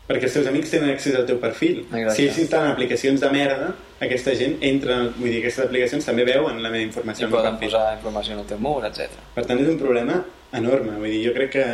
[0.06, 1.80] Perquè els teus amics tenen accés al teu perfil.
[1.82, 2.14] Exacte.
[2.14, 3.72] Si ells instal·len aplicacions de merda,
[4.06, 5.00] aquesta gent entra...
[5.16, 7.26] Vull dir, aquestes aplicacions també veuen la meva informació.
[7.26, 9.18] I poden posar informació en el teu mur, etc.
[9.34, 10.20] Per tant, és un problema
[10.54, 10.94] enorme.
[11.00, 11.64] Vull dir, jo crec que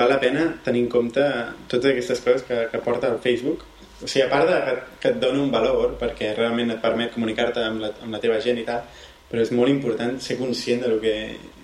[0.00, 1.26] val la pena tenir en compte
[1.68, 3.66] totes aquestes coses que, que porta el Facebook.
[4.02, 7.12] O sigui, a part de que, que et dona un valor, perquè realment et permet
[7.14, 8.82] comunicar-te amb, la, amb la teva gent i tal,
[9.30, 11.14] però és molt important ser conscient del que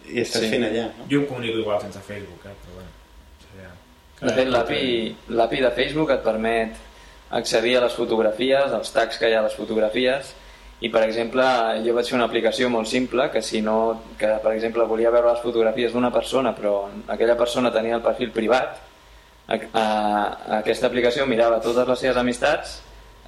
[0.09, 0.51] hi estàs Sí.
[0.55, 0.87] fent allà.
[0.97, 1.09] No?
[1.11, 2.55] Jo em comunico igual sense Facebook, eh?
[2.63, 2.91] però bueno.
[3.45, 3.73] Seria...
[4.21, 4.53] De fet,
[5.29, 6.77] l'API de Facebook et permet
[7.31, 10.33] accedir a les fotografies, als tags que hi ha a les fotografies,
[10.81, 11.45] i per exemple,
[11.85, 15.33] jo vaig fer una aplicació molt simple que si no, que per exemple volia veure
[15.33, 18.79] les fotografies d'una persona però aquella persona tenia el perfil privat,
[19.49, 19.85] a, a,
[20.59, 22.79] aquesta aplicació mirava totes les seves amistats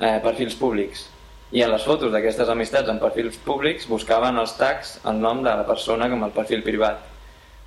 [0.01, 1.07] eh, perfils públics
[1.53, 5.51] i en les fotos d'aquestes amistats en perfils públics buscaven els tags el nom de
[5.51, 7.01] la persona com el perfil privat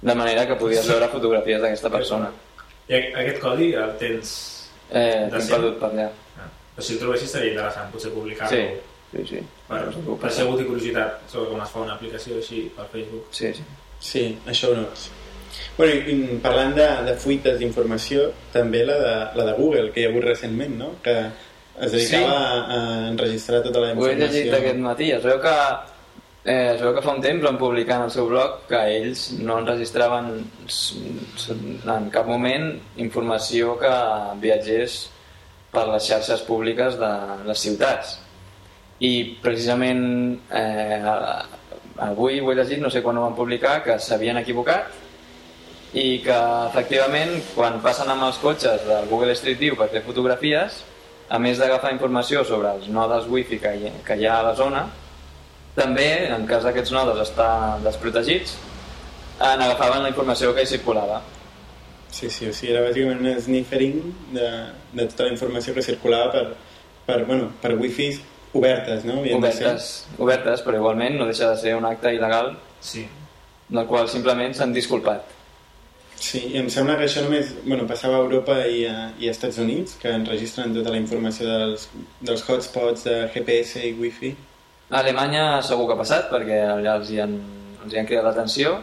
[0.04, 2.32] de manera que podies veure fotografies d'aquesta persona
[2.88, 4.32] I aquest codi el tens...
[4.92, 6.48] eh, De perdut per allà Ah.
[6.76, 8.50] Però si el trobessis seria interessant, potser publicar-lo.
[8.50, 8.64] sí,
[9.14, 9.42] sí, sí.
[9.68, 9.82] Per,
[10.22, 13.28] per si algú té curiositat sobre com es fa una aplicació així per Facebook.
[13.32, 13.64] sí, sí.
[14.04, 15.06] Sí, això ho nots.
[15.78, 20.02] Bueno, i, i parlant de, de fuites d'informació, també la de, la de Google, que
[20.02, 20.92] hi ha hagut recentment, no?
[21.04, 21.16] Que
[21.82, 22.36] es dedicava Sí.
[22.38, 24.28] a, a enregistrar tota la Ho he informació.
[24.28, 25.12] llegit aquest matí.
[25.12, 25.56] Es veu que
[26.46, 29.32] eh, es veu que fa un temps van publicar en el seu blog que ells
[29.40, 30.30] no enregistraven
[31.96, 32.68] en cap moment
[33.02, 33.94] informació que
[34.44, 35.10] viatgés
[35.74, 37.12] per les xarxes públiques de
[37.48, 38.20] les ciutats.
[39.02, 40.04] I precisament
[40.54, 41.02] eh,
[42.06, 45.02] avui ho he llegit, no sé quan ho van publicar, que s'havien equivocat
[45.94, 46.36] i que
[46.70, 50.80] efectivament quan passen amb els cotxes del Google Street View per fer fotografies
[51.30, 54.56] a més d'agafar informació sobre els nodes wifi que hi, que hi ha a la
[54.58, 54.88] zona
[55.78, 58.58] també, en cas d'aquests nodes estar desprotegits
[59.42, 61.22] en agafaven la informació que hi circulava
[62.14, 63.96] Sí, sí, o sigui, era bàsicament un sniffering
[64.36, 64.50] de,
[64.94, 66.44] de tota la informació que circulava per,
[67.08, 68.20] per, bueno, per wifis
[68.54, 69.16] obertes, no?
[69.24, 69.88] Havien obertes,
[70.22, 72.54] obertes, però igualment no deixa de ser un acte il·legal
[72.84, 73.08] Sí.
[73.70, 75.26] del qual simplement s'han disculpat
[76.24, 79.34] Sí, i em sembla que això només bueno, passava a Europa i a, i a
[79.34, 81.90] Estats Units, que enregistren tota la informació dels,
[82.24, 84.32] dels hotspots de GPS i wifi.
[84.94, 87.36] A Alemanya segur que ha passat perquè allà els hi han,
[87.84, 88.78] els hi han cridat l'atenció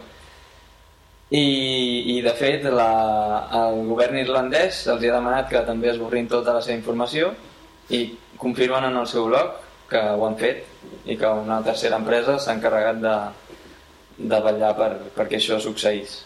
[1.31, 1.43] i,
[2.13, 2.89] i de fet la,
[3.63, 7.33] el govern irlandès els hi ha demanat que també esborrin tota la seva informació
[7.89, 8.03] i
[8.41, 9.55] confirmen en el seu blog
[9.89, 13.15] que ho han fet i que una tercera empresa s'ha encarregat de,
[14.19, 16.21] de vetllar per, perquè això succeís.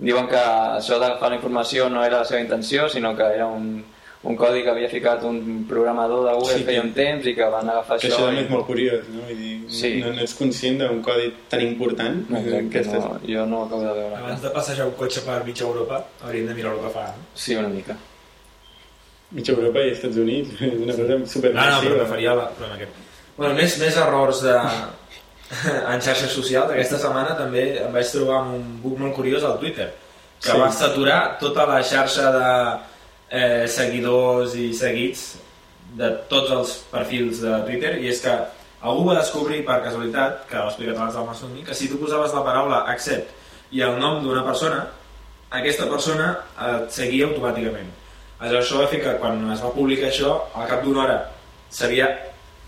[0.00, 3.84] Diuen que això d'agafar la informació no era la seva intenció, sinó que era un,
[4.22, 7.34] un codi que havia ficat un programador de Google Sí, feia que- un temps i
[7.34, 8.16] que van agafar Que això.
[8.16, 9.22] això i- és molt curiós, no?
[9.28, 10.00] Vull dir, Sí.
[10.00, 12.22] no, no ets conscient d'un codi tan important.
[12.30, 14.16] Exacte, que estàs- no, jo no ho acabo de veure.
[14.16, 17.06] Abans de passejar un cotxe per mitja Europa, hauríem de mirar el que fa.
[17.08, 17.14] No?
[17.34, 17.96] Sí, una mica.
[19.32, 22.74] Mitja Europa i Estats Units, és una cosa super No, no, però preferia el problema
[22.76, 22.92] aquest.
[23.36, 24.56] Bueno, més, més errors de...
[25.92, 26.70] en xarxes socials.
[26.70, 29.90] Aquesta setmana també em vaig trobar amb un bug molt curiós al Twitter,
[30.40, 30.58] que Sí.
[30.58, 32.50] va saturar tota la xarxa de
[33.30, 35.36] eh, seguidors i seguits
[35.98, 38.32] de tots els perfils de Twitter, i és que
[38.80, 41.98] algú va descobrir per casualitat, que ho ha explicat abans del Masumi, que si tu
[41.98, 43.30] posaves la paraula accept
[43.70, 44.86] i el nom d'una persona,
[45.50, 46.30] aquesta persona
[46.62, 47.90] et seguia automàticament.
[48.40, 51.18] Aleshores, això va fer que quan es va publicar això, al cap d'una hora
[51.70, 52.08] s'havia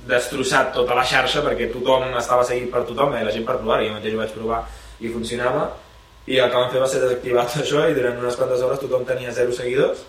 [0.09, 3.83] destrossat tota la xarxa perquè tothom estava seguit per tothom i la gent per provar,
[3.85, 4.63] jo mateix ho vaig provar
[5.01, 5.69] i funcionava.
[6.27, 8.83] I el que van fer va ser desactivar tot això i durant unes quantes hores
[8.83, 10.05] tothom tenia zero seguidors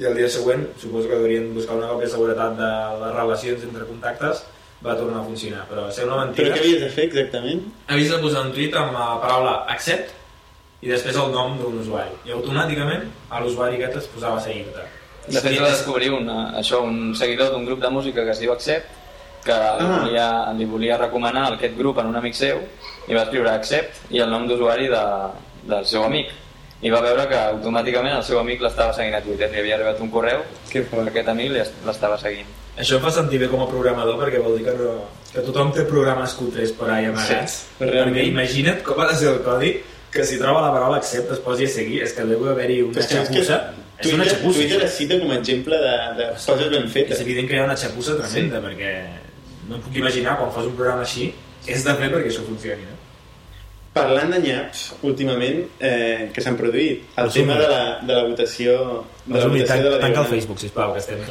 [0.00, 2.70] i el dia següent, suposo que haurien buscar una còpia de seguretat de
[3.02, 4.44] les relacions entre contactes
[4.84, 7.66] va tornar a funcionar, però va ser una Però mentida què havies de fer exactament?
[7.88, 10.14] havies de posar un tuit amb la paraula accept
[10.80, 12.16] i després el nom d'un usuari.
[12.24, 14.86] I automàticament a l'usuari aquest es posava a seguir-te.
[15.26, 18.54] De fet, va descobrir una, això, un seguidor d'un grup de música que es diu
[18.54, 18.88] Accept,
[19.44, 19.76] que ah.
[19.80, 22.60] li, volia, li volia recomanar aquest grup en un amic seu,
[23.08, 25.02] i va escriure Accept i el nom d'usuari de,
[25.68, 26.30] del seu amic.
[26.80, 29.50] I va veure que automàticament el seu amic l'estava seguint a Twitter.
[29.52, 31.52] Li havia arribat un correu Que aquest amic
[31.84, 32.48] l'estava seguint.
[32.80, 34.94] Això em fa sentir bé com a programador perquè vol dir que, no,
[35.34, 37.58] que tothom té programes cutres per ahí amagats.
[37.58, 39.74] Sí, però realment- Perquè imagina't com ha de ser el codi
[40.10, 42.02] que si troba la paraula accept es posi a seguir.
[42.06, 43.60] És que deu haver-hi una Però és que xapussa.
[44.00, 44.58] És una Twitter, xapussa.
[44.58, 47.18] Twitter es cita com a exemple de, de coses ben fetes.
[47.18, 48.66] És evident que hi ha una xapussa tremenda sí.
[48.70, 48.94] perquè
[49.70, 51.30] no em puc imaginar quan fas un programa així
[51.70, 52.86] has de fer perquè això funcioni.
[52.88, 52.98] No?
[53.94, 57.48] Parlant de nyaps, últimament, eh, que s'han produït, el Resumi.
[57.48, 58.76] tema de la, de la votació
[59.26, 60.58] de la votació de la Diagonal.
[60.64, 61.26] sisplau, que estem...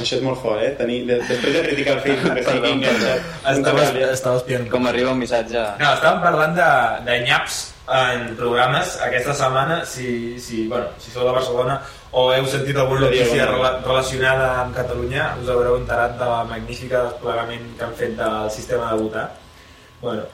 [0.00, 0.70] Això és molt fort, eh?
[0.78, 3.24] Tenir, de, després de criticar el Facebook, que sigui enganxat.
[3.52, 4.68] Estaves, estaves piant.
[4.70, 5.64] Com arriba un missatge...
[5.80, 6.68] No, estàvem parlant de,
[7.08, 7.56] de nyaps
[7.90, 11.80] en programes aquesta setmana, si, si, bueno, si sou de Barcelona
[12.12, 17.04] o heu sentit alguna notícia rela relacionada amb Catalunya, us haureu enterat de la magnífica
[17.06, 19.28] desplegament que han fet del sistema de votar.
[20.00, 20.24] Bueno,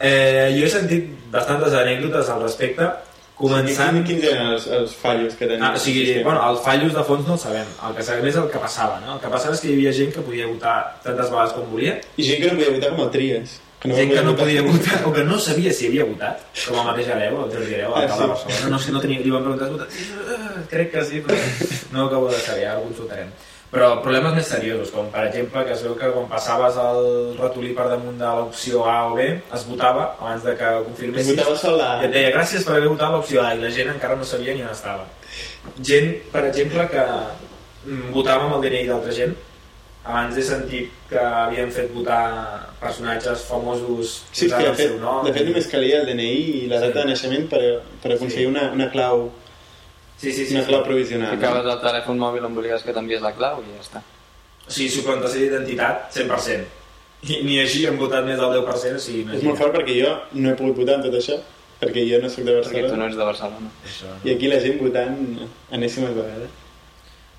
[0.00, 2.88] eh, jo he sentit bastantes anècdotes al respecte,
[3.36, 4.00] començant...
[4.00, 5.68] Quins, quins eren els, els fallos que tenia?
[5.68, 7.76] Ah, o sigui, bueno, els fallos de fons no el sabem.
[7.86, 9.18] El que sabem és el que passava, no?
[9.18, 11.98] El que passava és que hi havia gent que podia votar tantes vegades com volia,
[12.16, 13.58] I gent que no podia votar com el Trias.
[13.84, 16.86] No gent que no podia votar o que no sabia si havia votat, com el
[16.88, 18.24] mateix Areu, el Jordi Areu, Ah, sí.
[18.26, 18.70] Barcelona.
[18.70, 19.88] No sé, no tenia, li van preguntar, votat?
[20.28, 21.38] "Ah, Crec que sí, però
[21.92, 23.30] no ho acabo de saber, ara ho consultarem.
[23.70, 27.74] Però problemes més seriosos, com per exemple que es veu que quan passaves el ratolí
[27.76, 31.36] per damunt de l'opció A o B, es votava abans de que ho Es confirmessis.
[31.76, 32.00] la...
[32.02, 34.54] I et deia gràcies per haver votat l'opció A i la gent encara no sabia
[34.54, 35.04] ni on estava.
[35.82, 37.04] Gent, per exemple, que
[37.84, 39.36] mm, votava amb el DNI d'altra gent.
[40.08, 44.88] Abans he sentit que havien fet votar personatges famosos Sí, és que de el fet,
[44.88, 45.24] seu nom.
[45.26, 46.30] de fet només calia el DNI
[46.62, 47.60] i la data de naixement per,
[48.02, 48.52] per aconseguir Sí.
[48.52, 49.28] una, una clau
[50.16, 50.54] Sí, sí, sí.
[50.54, 50.68] una sí.
[50.72, 51.36] clau provisional.
[51.36, 54.00] Ficaves el telèfon mòbil on volies que t'envies la clau i ja està.
[54.66, 56.64] O sigui, suplantació d'identitat, 100%.
[57.28, 60.10] I ni així hem votat més del 10%, o sigui, És molt fort perquè jo
[60.32, 61.36] no he pogut votar en tot això,
[61.80, 62.96] perquè jo no sóc de Perquè tu Barcelona.
[62.96, 63.70] no ets de Barcelona.
[63.86, 64.18] Això, no?
[64.24, 65.16] I aquí la gent votant
[65.70, 66.50] anèssimes vegades.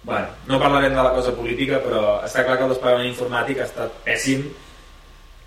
[0.04, 3.68] Bueno, no parlarem de la cosa política, però està clar que el desplegament informàtic ha
[3.70, 4.48] estat pèssim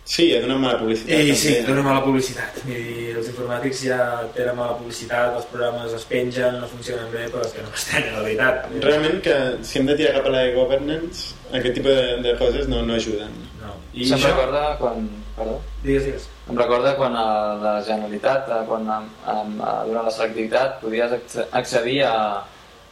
[0.04, 1.12] Sí, ha donat mala publicitat.
[1.14, 1.68] I sí, també.
[1.68, 2.56] dona mala publicitat.
[2.66, 3.98] Vull dir, els informàtics ja
[4.34, 8.10] tenen mala publicitat, els programes es pengen, no funcionen bé, però és que no m'estranya,
[8.16, 8.66] la veritat.
[8.82, 12.66] Realment que si hem de tirar cap a la governance, aquest tipus de, de coses
[12.72, 13.30] no, no ajuden.
[13.62, 13.76] No.
[13.94, 14.32] I I Se'm això...
[14.34, 15.06] recorda quan...
[15.38, 15.54] Perdó?
[15.86, 16.26] Digues, digues.
[16.50, 17.26] Em recorda quan a
[17.62, 22.42] la Generalitat, a- quan a, a, a, durant la selectivitat, podies acce- accedir a,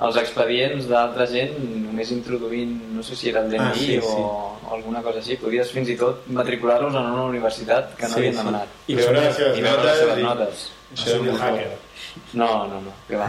[0.00, 4.02] als expedients d'altra gent només introduint, no sé si era el DNI Ah, sí, o,
[4.02, 4.16] sí.
[4.16, 5.36] o alguna cosa així.
[5.36, 8.38] Podies fins i tot matricular-los en una universitat que no Sí, havien sí.
[8.38, 8.68] demanat.
[8.88, 9.98] I veure les seves I veure les notes.
[10.00, 10.70] seves i- notes.
[10.94, 11.70] Això Això és un hacker.
[12.32, 13.28] No, no, no, que va.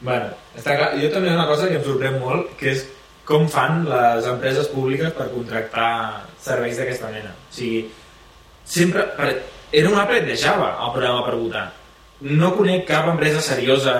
[0.00, 0.90] Bueno, està clar.
[1.00, 2.84] Jo també una cosa que em sorprèn molt, que és
[3.24, 7.30] com fan les empreses públiques per contractar serveis d'aquesta mena.
[7.50, 7.88] O sigui,
[8.64, 9.02] sempre...
[9.16, 9.30] Per...
[9.70, 11.64] Era un applet de Java, el programa per votar.
[12.20, 13.96] No conec cap empresa seriosa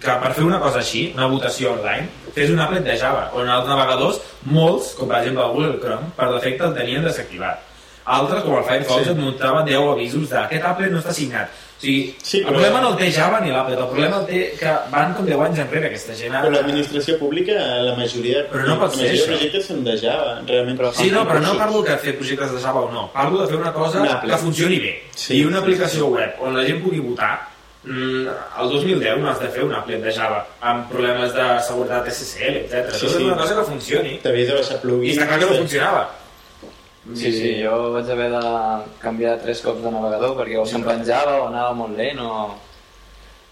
[0.00, 3.48] que per fer una cosa així, una votació online, fes un applet de Java, on
[3.48, 7.66] els navegadors, molts, com per exemple el Google Chrome, per defecte el tenien desactivat.
[8.10, 9.10] Altres, com el Firefox, Sí.
[9.10, 11.48] et muntava 10 avisos de aquest applet no està signat.
[11.50, 14.26] O sigui, Sí, el però- problema no el té Java ni l'applet, el problema el
[14.26, 16.32] té que van com 10 anys enrere aquesta gent.
[16.34, 19.96] Però l'administració pública, la majoria, Però no pot la ser majoria de projectes són de
[19.98, 20.78] Java, realment.
[20.78, 23.10] Però Sí, no, però no parlo de fer projectes de Java o no.
[23.12, 24.32] Parlo de fer una cosa Un applet.
[24.34, 25.02] que funcioni bé.
[25.14, 25.36] Sí.
[25.38, 27.48] I una aplicació web on la gent pugui votar
[27.82, 28.28] Mm,
[28.60, 32.56] el 2010 no has de fer un applet de Java amb problemes de seguretat SSL,
[32.66, 32.90] etc.
[32.92, 33.14] Sí, Això sí.
[33.16, 34.18] és una cosa que funcioni.
[34.22, 35.16] T'havies de baixar I plugins.
[35.16, 36.02] està clar que no funcionava.
[37.16, 38.42] Sí, sí, jo vaig haver de
[39.00, 42.34] canviar tres cops de navegador perquè o se'm penjava o anava molt lent o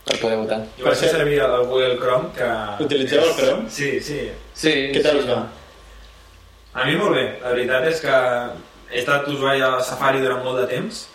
[0.05, 0.61] per poder votar.
[0.77, 2.51] Jo vaig fer servir el Google Chrome que...
[2.85, 3.71] Utilitzeu el Chrome?
[3.73, 4.21] Sí, sí.
[4.53, 5.25] Sí, Què tal sí.
[5.25, 5.41] us va?
[6.75, 7.25] A mi molt bé.
[7.43, 8.15] La veritat és que
[8.93, 11.07] he estat usuari de Safari durant molt de temps,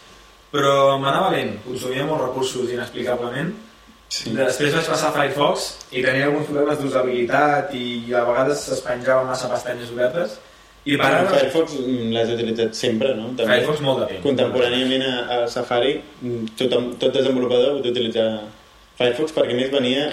[0.54, 3.54] però m'anava lent, consumia molts recursos inexplicablement.
[4.14, 4.30] Sí.
[4.38, 9.26] Després vaig passar a Firefox i tenia alguns problemes d'usabilitat i a vegades es penjava
[9.26, 10.36] massa pestanyes obertes.
[10.84, 13.32] I per Ara, Firefox mm, l'has utilitzat sempre, no?
[13.40, 13.56] També.
[13.56, 14.24] Firefox molt de temps.
[14.28, 15.96] Contemporàniament a, a Safari,
[16.60, 18.28] tothom, tot desenvolupador pot utilitzar
[19.00, 20.12] Firefox perquè més venia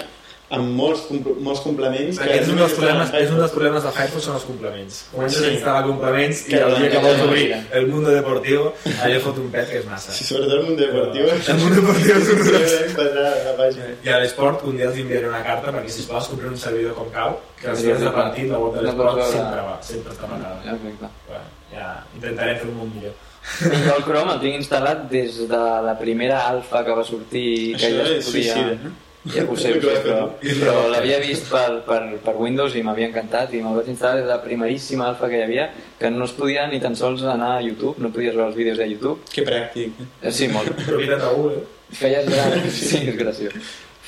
[0.51, 1.05] amb molts,
[1.39, 2.17] molts complements.
[2.19, 3.53] que és un, dels problemes, és un dels Firefox.
[3.55, 4.97] problemes de Firefox són els complements.
[5.13, 5.47] Comences Sí.
[5.47, 7.45] a instal·lar complements i el dia que vols obrir
[7.79, 8.73] el mundo deportivo,
[9.05, 10.11] allò fot un pet que és massa.
[10.11, 11.25] Sí, sobretot el mundo deportiu.
[11.53, 13.87] El mundo deportiu és un pàgina.
[14.03, 16.95] I a l'esport, un dia els enviaré una carta perquè, sisplau, es compren un servidor
[16.97, 20.27] com cal, que els dies de partit, la web de l'esport sempre va, sempre està
[20.27, 20.59] marcada.
[20.65, 21.11] Exacte.
[21.27, 23.13] Bueno, ja intentarem fer un món millor.
[23.61, 27.87] Jo el Chrome el tinc instal·lat des de la primera alfa que va sortir que
[27.87, 28.53] Això ja es podia...
[28.53, 28.91] suïcida, no?
[29.29, 33.05] Ja ho sé, ho sé, però, però l'havia vist per, per, per Windows i m'havia
[33.11, 35.67] encantat i me'l vaig instal·lar des de la primeríssima alfa que hi havia
[35.99, 38.81] que no es podia ni tan sols anar a YouTube, no podies veure els vídeos
[38.81, 39.21] de YouTube.
[39.29, 39.93] Que pràctic.
[40.23, 40.73] Eh, Sí, molt.
[40.89, 41.61] Propietat de Google.
[42.01, 42.57] Feies gran...
[42.81, 43.53] Sí, és graciós.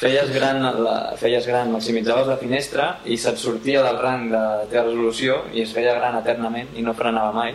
[0.04, 4.88] Feies gran, la, feies gran, maximitzaves la finestra i se't sortia del rang de teva
[4.88, 7.54] resolució i es feia gran eternament i no frenava mai.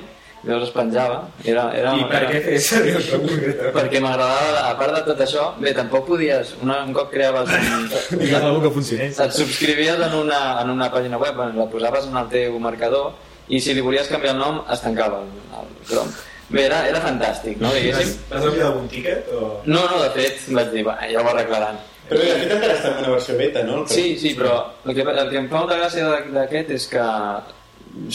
[0.48, 1.18] Llavors es penjava.
[1.44, 3.02] Era, era, I per què fer servir el
[3.76, 7.84] perquè m'agradava, a part de tot això, bé, tampoc podies, una, un cop creaves un,
[8.22, 9.18] Digues alguna que funcionés.
[9.20, 13.12] et subscrivies en una, en una pàgina web, la posaves en el teu marcador
[13.52, 15.28] i si li volies canviar el nom es tancava el,
[15.60, 16.16] el Chrome.
[16.48, 17.68] Bé, era, era fantàstic, no?
[17.68, 18.16] Vas, Diguéssim.
[18.30, 19.28] vas enviar algun tiquet?
[19.36, 19.50] O...
[19.68, 21.76] No, no, de fet, vaig dir, va, ja ho arreglaran.
[22.08, 23.82] Però bé, aquest encara està en una versió beta, no?
[23.92, 24.54] Sí, sí, però
[24.88, 27.04] el que, el que em fa molta gràcia d'a- d'aquest és que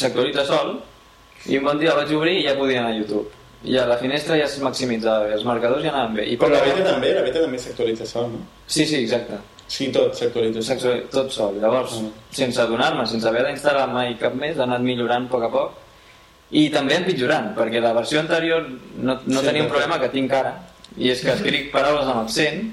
[0.02, 0.76] s'actualitza sol
[1.48, 3.28] i un bon dia el vaig obrir i ja podia anar a YouTube.
[3.64, 6.26] I a la finestra ja es maximitzava bé, els marcadors ja anaven bé.
[6.34, 8.42] I Però la beta també, la beta també s'actualitza sol, no?
[8.68, 9.38] Sí, sí, exacte.
[9.68, 11.00] Sí, tot s'actualitza sol.
[11.12, 11.56] Tot sol.
[11.62, 12.10] Llavors, Mm.
[12.32, 15.72] sense adonar-me, sense haver d'instal·lar mai cap més, ha anat millorant a poc a poc.
[16.52, 20.32] I també empitjorant, perquè la versió anterior no, no Sí, tenia un problema que tinc
[20.34, 20.54] ara,
[20.98, 22.68] i és que escric paraules amb accent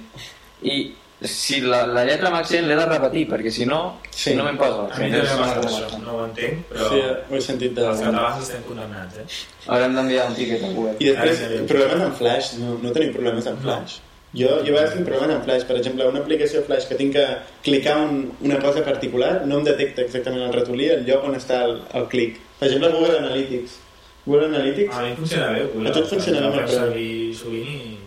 [0.62, 4.35] i si la, la lletra amb accent l'he de repetir, perquè si no, Sí.
[4.35, 6.88] no me'n posa A mi també m'ha És passat una això, no ho entenc, però
[6.90, 7.85] Sí, ho he sentit de...
[7.87, 9.26] els catalans estem condemnats, eh?
[9.66, 10.94] Haurem d'enviar un tiquet a Google.
[10.98, 11.66] I després, Ah, sí.
[11.68, 13.98] problemes amb Flash, no, no tenim problemes amb Flash.
[14.33, 15.64] Jo, jo a vegades tinc problemes amb Flash.
[15.66, 17.26] Per exemple, una aplicació Flash que tinc que
[17.62, 21.64] clicar un, una cosa particular no em detecta exactament el ratolí el lloc on està
[21.64, 22.38] el, el clic.
[22.61, 23.78] Per exemple, Google Analytics.
[24.24, 27.66] Google Analytics, A mi funciona bé, A tu et funciona bé, faig però- servir sovint
[27.66, 27.99] i no tinc cap problema.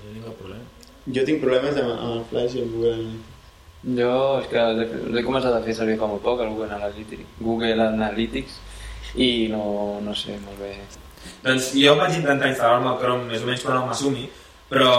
[1.07, 3.29] Jo tinc problemes amb, amb el Flash i el Google Analytics.
[3.99, 4.61] Jo és que
[5.11, 8.59] l'he- començat a fer servir fa molt poc, el Google Analytics, Google Analytics
[9.15, 10.71] i no, no sé molt bé.
[11.43, 14.29] Doncs jo vaig intentar instal·lar-me el Chrome més o menys quan el m'assumi,
[14.71, 14.93] però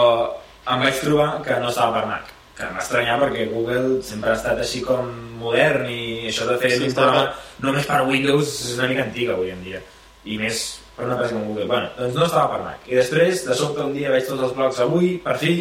[0.69, 4.29] em vaig trobar que no estava per Mac que em va estranyar perquè Google sempre
[4.31, 5.09] ha estat així com
[5.41, 7.33] modern i això de fer Sí, un programa
[7.65, 9.81] només per Windows és una mica antiga avui en dia
[10.23, 10.61] i més
[10.95, 13.83] per una empresa com Google bueno, doncs no estava per Mac i després de sobte
[13.83, 15.51] un dia veig tots els blogs avui per fi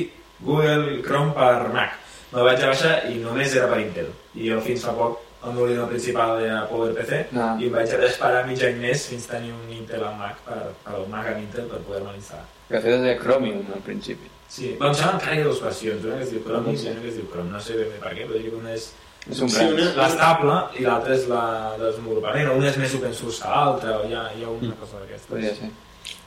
[0.44, 2.00] Google Chrome per Mac
[2.34, 5.52] me vaig a baixar i només era per Intel i jo fins fa poc el
[5.52, 7.56] meu ordinador principal era PowerPC Ah.
[7.60, 10.60] i em vaig haver d'esperar mig any més fins tenir un Intel al Mac per,
[10.84, 14.30] per el Mac amb Intel per poder-me instal·lar Que fet de Chromium al principi.
[14.48, 16.78] Sí, però em sembla que hi ha dues versions, una que es diu Chrome i
[16.88, 18.72] una que es diu Chrome, no sé ben bé per què, però diria que una
[18.72, 18.92] és
[19.30, 21.42] És un Sí, una- l'estable i l'altra és la
[21.78, 24.74] de desenvolupament, una és més open source que l'altra, o hi ha, hi ha una
[24.80, 24.96] cosa
[25.28, 25.58] Podria d'aquestes.
[25.58, 25.70] ser.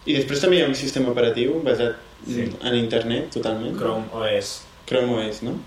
[0.06, 2.48] I després també hi ha un sistema operatiu basat Sí.
[2.62, 3.78] en internet, totalment.
[3.78, 4.62] Chrome OS.
[4.90, 5.58] Chrome OS, no?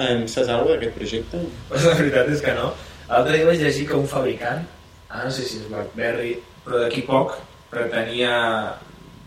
[0.00, 1.42] En saps alguna d'aquest projecte?
[1.68, 2.72] Pues la veritat és que no.
[3.10, 4.64] L'altre dia vaig llegir que un fabricant,
[5.10, 7.36] ara no sé si és BlackBerry, però d'aquí poc
[7.70, 8.34] pretenia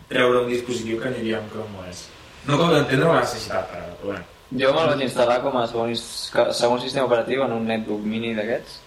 [0.10, 2.08] treure un dispositiu que aniria amb Chrome OS.
[2.48, 4.30] No acabo d'entendre la necessitat, però, però bueno.
[4.54, 8.82] Jo me'l vaig instal·lar com a segon, segon sistema operatiu en un netbook mini d'aquests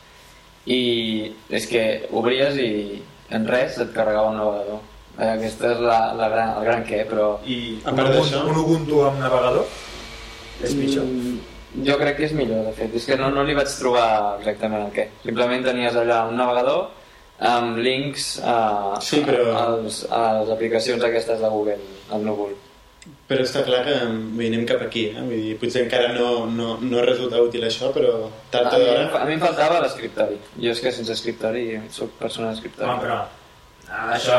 [0.71, 0.81] i
[1.59, 1.83] és que
[2.15, 2.69] obries i
[3.35, 4.85] en res et carregava un navegador.
[5.19, 8.59] Eh, Aquest és la, la gran, el gran què, però I A part d'això- un
[8.61, 9.65] Ubuntu amb navegador
[10.63, 11.05] és pitjor.
[11.05, 11.39] Mm,
[11.87, 12.95] jo crec que és millor, de fet.
[12.95, 15.09] És que no, no li vaig trobar exactament el què.
[15.25, 16.91] Simplement tenies allà un navegador
[17.39, 21.79] amb links a, Sí, però- a, als, a les aplicacions aquestes de Google,
[22.13, 22.55] al núvol.
[23.29, 23.95] Però està clar que
[24.37, 25.21] vull anem cap aquí, eh?
[25.23, 29.09] Vull dir, potser encara no, no, no resulta útil això, però tard A o d'hora...
[29.21, 30.39] a mi em faltava l'escriptori.
[30.63, 32.89] Jo és que sense escriptori soc persona d'escriptori.
[32.89, 33.29] Home, però ah,
[33.91, 34.39] això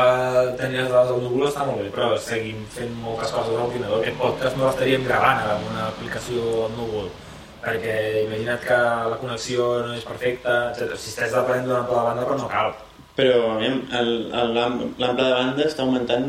[0.58, 4.02] tenir les dades al núvol està molt bé, però seguim fent moltes coses a l'ordinador.
[4.02, 7.08] Aquest podcast no l'estaríem gravant amb una aplicació al núvol,
[7.62, 7.94] perquè
[8.26, 8.78] imagina't que
[9.12, 10.92] la connexió no és perfecta, etc.
[11.00, 12.74] Si estàs depenent d'una ample de banda, però no cal.
[13.18, 16.28] Però, aviam, el- el- l'am- l'ample de banda està augmentant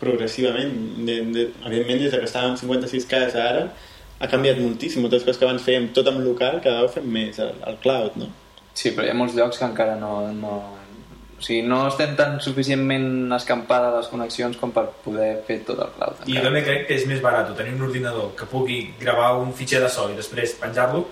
[0.00, 0.72] progressivament.
[1.06, 3.66] De, de, evidentment, des de que estàvem 56K a ara,
[4.20, 5.02] ha canviat moltíssim.
[5.04, 7.76] Moltes coses que abans fèiem tot amb local, cada vegada ho fem més al, al
[7.82, 8.30] cloud, no?
[8.74, 10.20] Sí, però hi ha molts llocs que encara no...
[10.32, 10.54] no...
[11.38, 15.92] O sigui, no estem tan suficientment escampades les connexions com per poder fer tot el
[15.96, 16.22] cloud.
[16.30, 19.52] I jo també crec que és més barat tenir un ordinador que pugui gravar un
[19.56, 21.04] fitxer de so i després penjar-lo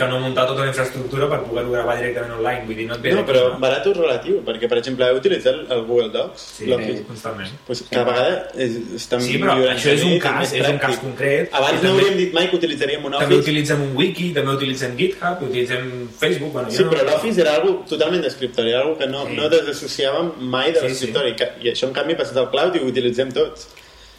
[0.00, 2.64] que no muntar tota la infraestructura per poder-ho gravar directament online.
[2.66, 5.60] Vull dir, no et ve No, però barat és relatiu, perquè, per exemple, heu utilitzat
[5.76, 7.04] el, Google Docs, Sí, l'Office.
[7.08, 7.50] constantment.
[7.66, 11.50] Pues cada vegada és, està Sí, però això és un cas, és un cas concret.
[11.52, 14.54] Abans no també- hauríem dit mai que utilitzaríem un També Office, utilitzem un wiki, també
[14.56, 16.52] utilitzem GitHub, utilitzem Facebook...
[16.52, 19.36] Bueno, Sí, no- però l'Office era algo totalment d'escriptori, era algo que no, Sí.
[19.36, 21.34] no desassociàvem mai de Sí, l'escriptori.
[21.38, 23.68] Sí, I això, en canvi, ha passat al cloud i ho utilitzem tots.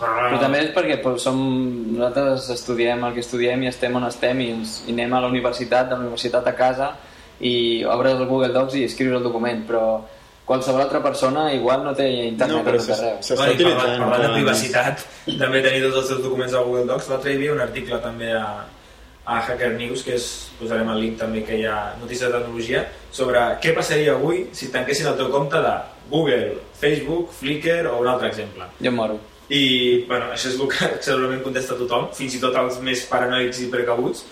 [0.02, 1.38] Però també és perquè doncs, som,
[1.94, 5.30] nosaltres estudiem el que estudiem i estem on estem i, ens, i anem a la
[5.30, 6.92] universitat, de la universitat a casa
[7.42, 9.86] i obres el Google Docs i escrius el document, però
[10.46, 13.22] qualsevol altra persona igual no té internet No, però a tot arreu.
[13.22, 14.04] s'està Bueno, i parlant, utilitzant.
[14.04, 15.06] parlant de privacitat,
[15.40, 17.10] també tenir tots els seus documents a Google Docs.
[17.14, 18.46] L'altre dia hi havia un article també a,
[19.26, 20.28] a Hacker News, que és,
[20.60, 24.72] posarem el link també que hi ha notícies de tecnologia, sobre què passaria avui si
[24.74, 25.76] tanquessin el teu compte de
[26.12, 28.68] Google, Facebook, Flickr o un altre exemple.
[28.82, 29.20] Jo em moro.
[29.52, 29.64] I
[30.08, 33.70] bueno, això és el que segurament contesta tothom, fins i tot els més paranoics i
[33.74, 34.24] precabuts.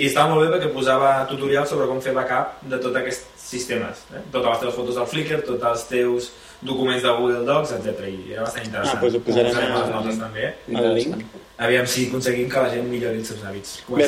[0.00, 4.04] I estava molt bé perquè posava tutorials sobre com fer backup de tots aquests sistemes.
[4.14, 4.22] Eh?
[4.32, 6.30] Totes les teves fotos del Flickr, tots els teus
[6.64, 8.06] documents de Google Docs, etc.
[8.08, 8.96] I era bastant interessant.
[8.96, 10.50] Ah, doncs ho posarem Posarem a- les notes també.
[10.72, 11.24] El link.
[11.60, 13.74] Aviam si aconseguim que la gent millori els seus hàbits.
[13.92, 14.06] Bé,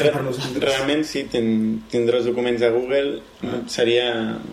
[0.64, 3.20] realment, sí, ten, tindre els documents a Google
[3.68, 4.06] seria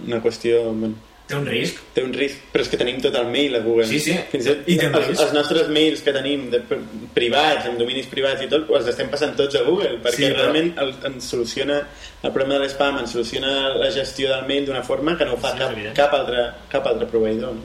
[0.06, 0.66] una qüestió...
[0.74, 0.96] Bueno,
[1.30, 1.78] Té un risc.
[1.94, 3.86] té un risc, però és que tenim tot el mail a Google.
[3.86, 4.16] Sí, sí.
[4.32, 5.22] Fins i tot I té un els, risc.
[5.22, 6.60] els nostres mails que tenim de,
[7.14, 10.36] privats, amb dominis privats i tot, els estem passant tots a Google, perquè Sí, però-
[10.42, 11.80] realment el, ens soluciona
[12.24, 15.38] el problema de l'spam, ens soluciona la gestió del mail d'una forma que no ho
[15.38, 15.96] fa Sí, és cap, evident.
[15.96, 17.54] cap, altre, cap altre proveïdor.
[17.54, 17.62] No?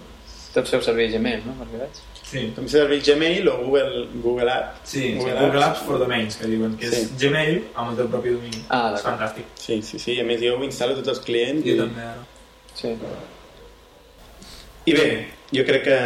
[0.54, 1.56] Tots feu servir Gmail, no?
[1.64, 2.02] Perquè veig.
[2.24, 2.52] Sí.
[2.54, 4.76] Com si serveix Gmail o Google, Google App.
[4.86, 7.08] Sí, Google, Google Apps for Domains, que diuen que és Sí.
[7.26, 8.62] Gmail amb el teu propi domini.
[8.68, 9.44] Ah, és fantàstic.
[9.56, 10.20] Sí, sí, sí.
[10.20, 11.64] A més, jo ho instal·lo a tots els clients.
[11.64, 11.78] Jo i...
[11.78, 12.24] també ara.
[12.74, 12.94] Sí.
[14.86, 15.06] I bé,
[15.54, 15.98] jo crec que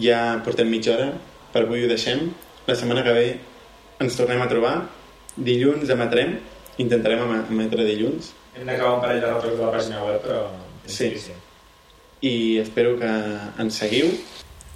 [0.00, 1.10] ja portem mitja hora,
[1.52, 2.30] per avui ho deixem.
[2.66, 3.26] La setmana que ve
[4.00, 4.74] ens tornem a trobar
[5.36, 6.36] dilluns emetrem,
[6.78, 10.40] intentarem em- emetre dilluns, Hem d'acabar un parell de retocs de la pàgina web, però...
[10.86, 11.06] Sí.
[12.22, 13.08] i espero que
[13.62, 14.08] ens seguiu.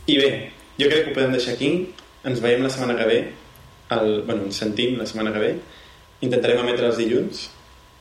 [0.07, 0.29] I bé,
[0.79, 1.70] jo crec que ho podem deixar aquí,
[2.25, 3.18] ens veiem la setmana que ve,
[3.97, 5.51] el, bueno, ens sentim la setmana que ve,
[6.25, 7.51] intentarem emetre els dilluns,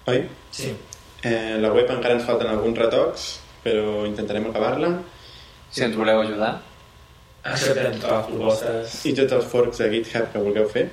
[0.07, 0.21] oi?
[0.51, 0.69] Sí.
[1.23, 3.25] Eh, la web encara ens falten alguns retocs,
[3.63, 4.97] però intentarem acabar-la,
[5.73, 6.59] Si ens voleu ajudar.
[7.43, 9.05] Acceptem totes les propostes.
[9.09, 10.83] i tots els forks de GitHub que vulgueu fer.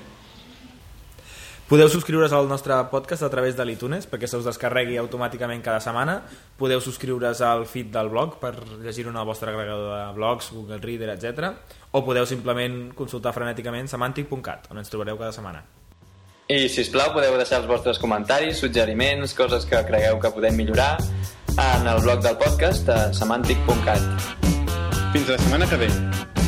[1.68, 5.78] Podeu subscriure's al nostre podcast a través de l'iTunes perquè se us descarregui automàticament cada
[5.84, 6.16] setmana.
[6.58, 10.80] Podeu subscriure's al feed del blog per llegir-ho en el vostre agregador de blogs, Google
[10.82, 11.52] Reader, etc.
[11.92, 15.62] O podeu simplement consultar frenèticament semantic.cat, on ens trobareu cada setmana.
[16.50, 20.56] I, si us plau, podeu deixar els vostres comentaris, suggeriments, coses que cregueu que podem
[20.58, 20.96] millorar
[21.80, 24.00] en el blog del podcast a semantic.cat.
[25.12, 26.39] Fins la setmana que ve.